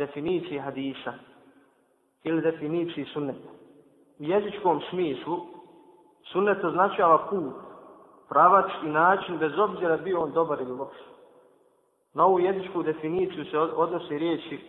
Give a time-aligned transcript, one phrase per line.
[0.00, 1.12] definiciji hadisa
[2.24, 3.48] ili definiciji sunneta.
[4.18, 5.36] U jezičkom smislu
[6.32, 7.54] sunnet označava put,
[8.28, 10.96] pravac i način bez obzira bio on dobar ili loš.
[12.14, 14.60] Na ovu jezičku definiciju se odnosi riječi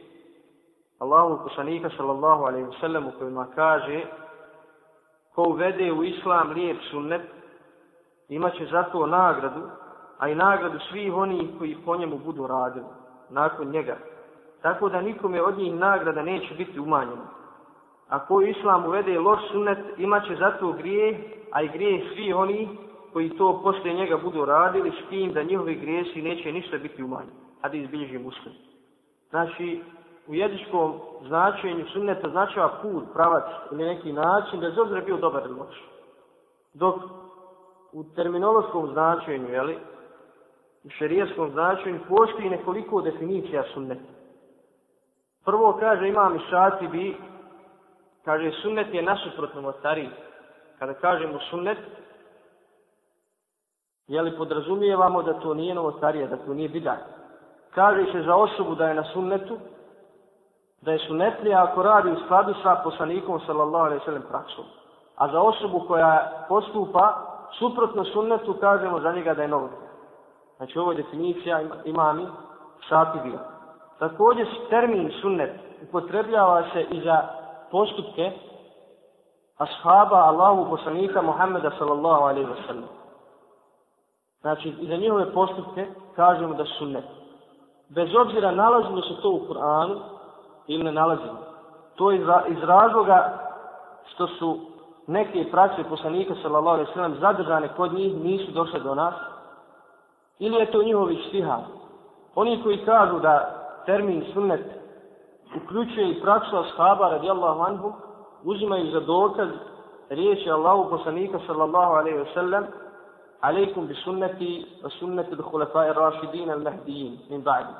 [1.00, 4.04] Allahu kusanika sallallahu alaihi wa sallam u kojima kaže
[5.36, 7.22] ko uvede u islam lijep sunnet
[8.30, 9.62] imaće za to nagradu,
[10.18, 12.86] a i nagradu svih onih koji po njemu budu radili
[13.30, 13.98] nakon njega.
[14.62, 17.28] Tako da nikome od njih nagrada neće biti umanjena.
[18.10, 21.20] Ako u islam uvede loš sunnet, imaće zato grije,
[21.52, 22.78] a i grije svi oni
[23.14, 27.32] koji to posle njega budu radili, s tim da njihovi grijesi neće ništa biti umanjeni.
[27.62, 28.54] Hadi izbilježi muslim.
[29.30, 29.82] Znači,
[30.28, 30.94] u jezičkom
[31.28, 35.84] značenju sunneta značava put, pravac ili neki način, bez obzira bio dobar ili loš.
[36.74, 36.96] Dok
[37.92, 39.78] u terminološkom značenju, jeli,
[40.84, 44.21] u šerijskom značenju, postoji nekoliko definicija sunneta.
[45.46, 47.18] Prvo kaže imam šati bi,
[48.26, 49.76] kaže sunnet je nasuprotno od.
[50.80, 51.78] Kada kažemo sunnet,
[54.08, 57.00] jeli podrazumijevamo da to nije novotarija, da to nije bidat.
[57.76, 59.58] Kaže se za osobu da je na sunnetu,
[60.82, 64.66] da je sunnetlija ako radi u skladu sa poslanikom sallallahu alaihi sallam praksom.
[65.16, 69.92] A za osobu koja postupa suprotno sunnetu, kažemo za njega da je novotarija.
[70.58, 72.28] Znači ovo je definicija imami
[72.90, 73.51] šati bio.
[74.02, 75.52] Također termin sunnet
[75.90, 77.28] upotrebljava se i za
[77.72, 78.32] postupke
[79.58, 82.90] ashaba Allahu poslanika Muhammeda sallallahu alaihi wa sallam.
[84.42, 87.04] Znači, i za njihove postupke kažemo da su sunnet.
[87.90, 90.00] Bez obzira nalazimo se to u Kur'anu
[90.68, 91.40] ili ne nalazimo.
[91.96, 93.40] To je iz razloga
[94.14, 94.60] što su
[95.08, 99.14] neke prakse poslanika sallallahu alaihi wa sallam zadržane kod njih, nisu došle do nas.
[100.40, 101.60] Ili je to njihovi štiha.
[102.36, 104.66] Oni koji kažu da termin sunnet
[105.56, 107.94] uključuje i praksu ashaba radijallahu anhu,
[108.44, 109.50] uzimaju za dokaz
[110.10, 112.66] riječi Allahu poslanika sallallahu alaihi wa sallam
[113.42, 117.74] alaikum bi sunneti wa sunneti bi hulefai rašidin al mahdijin min ba'di.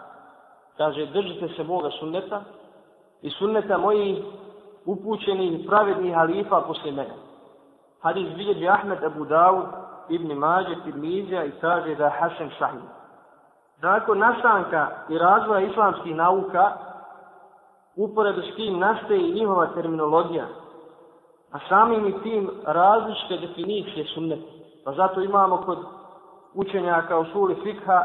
[0.78, 2.42] Kaže, držite se moga sunneta
[3.22, 4.18] i sunneta mojih
[4.86, 7.14] upućenih pravednih halifa posle mene.
[8.02, 9.66] Hadis bilježi Ahmed Abu Dawud,
[10.10, 12.82] Ibn Mađe, Tirmizija i kaže da je Hasan Sahih.
[13.82, 16.72] Nakon nastanka i razvoja islamskih nauka,
[17.96, 20.46] uporedu s tim nastaje i njihova terminologija,
[21.52, 24.52] a samim i tim različite definicije sunneta.
[24.86, 25.78] Pa zato imamo kod
[26.54, 28.04] učenjaka u šuli fikha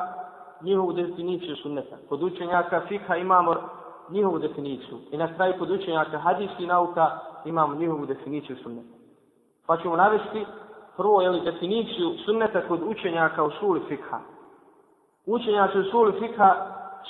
[0.63, 1.97] njihovu definiciju sunneta.
[2.09, 3.55] Kod učenjaka fikha imamo
[4.11, 4.99] njihovu definiciju.
[5.11, 8.97] I na kraju kod učenjaka hadijskih nauka imamo njihovu definiciju sunneta.
[9.67, 10.47] Pa ćemo navesti
[10.97, 14.19] prvo jeli, definiciju sunneta kod učenjaka u šuli fikha.
[15.27, 16.55] Učenjaci u fikha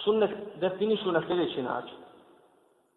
[0.04, 1.96] sunnet definišu na sljedeći način.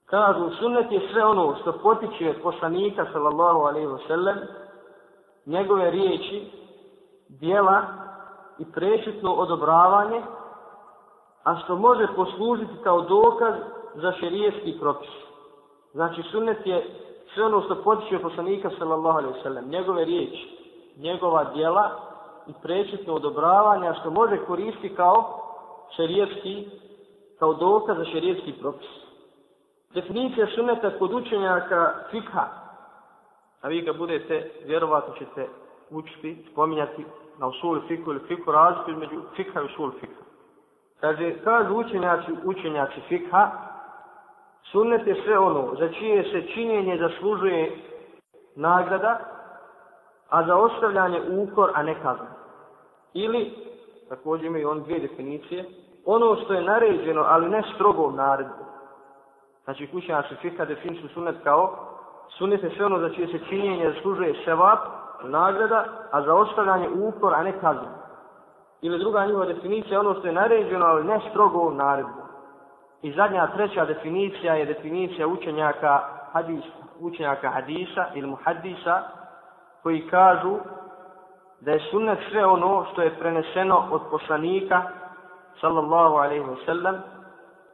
[0.06, 4.36] Kažu, sunnet je sve ono što potiče od poslanika, sallallahu alaihi wasallam,
[5.46, 6.52] njegove riječi,
[7.28, 7.82] dijela
[8.60, 10.22] i prešutno odobravanje,
[11.44, 13.54] a što može poslužiti kao dokaz
[13.96, 15.10] za šerijetski propis.
[15.94, 16.86] Znači, sunnet je
[17.34, 20.58] sve ono što potiče od poslanika, sallallahu alaihi wasallam, njegove riječi,
[20.98, 22.09] njegova dijela
[22.50, 25.40] i prečetno odobravanja što može koristiti kao
[25.96, 26.68] šerijski,
[27.40, 29.10] kao dokaz za šerijski propis
[29.94, 32.46] definicija šuneta kod učenjaka fikha,
[33.62, 35.48] a vi kad budete, vjerovatno ćete
[35.90, 37.06] učiti, spominjati
[37.38, 40.24] na usul fiku ili fiku razliku između fikha i usul fikha.
[41.00, 43.52] Kaže, kažu učenjaci, učenjaci fikha,
[44.72, 47.78] sunnet je sve ono za čije se činjenje zaslužuje
[48.56, 49.20] nagrada,
[50.30, 52.39] a za ostavljanje ukor, a ne kazna.
[53.14, 53.54] Ili,
[54.10, 55.66] također imaju on dvije definicije,
[56.06, 58.66] ono što je naređeno, ali ne strogom naredbom.
[59.64, 61.90] Znači kućenjaci fikha definišu sunet kao
[62.38, 64.80] sunet je sve ono za čije se činjenje zaslužuje sevap,
[65.24, 68.00] nagrada, a za ostavljanje upor, a ne kazna.
[68.82, 72.22] Ili druga njihova definicija ono što je naređeno, ali ne strogo naredbu.
[73.02, 76.00] I zadnja, treća definicija je definicija učenjaka
[76.32, 76.68] hadisa,
[77.00, 79.02] učenjaka hadisa ili muhadisa,
[79.84, 80.58] koji kažu
[81.62, 84.84] da je sunnet sve ono što je preneseno od poslanika,
[85.62, 86.96] sallallahu alaihi wa sallam,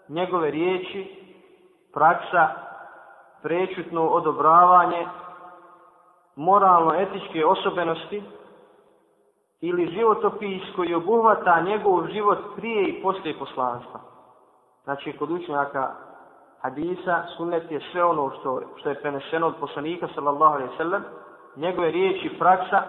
[0.07, 1.25] njegove riječi,
[1.93, 2.49] praksa,
[3.41, 5.07] prečutno odobravanje,
[6.35, 8.23] moralno-etičke osobenosti
[9.61, 13.99] ili životopis koji obuhvata njegov život prije i poslije poslanstva.
[14.83, 15.91] Znači, kod učenjaka
[16.61, 21.03] hadisa, sunnet je sve ono što, što je preneseno od poslanika, sallallahu alaihi sallam,
[21.55, 22.83] njegove riječi, praksa,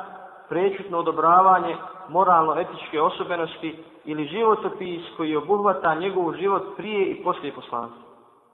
[0.49, 1.77] prečutno odobravanje,
[2.09, 8.06] moralno-etičke osobenosti ili životopis koji obuhvata njegov život prije i poslije poslanstva.